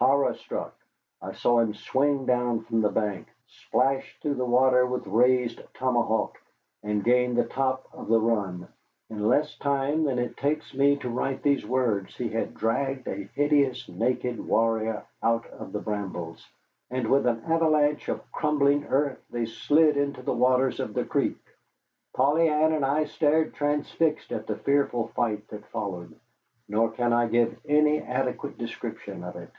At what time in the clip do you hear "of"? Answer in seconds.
7.92-8.06, 15.48-15.72, 18.08-18.30, 20.78-20.94, 29.24-29.34